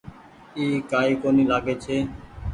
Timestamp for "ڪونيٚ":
1.21-1.49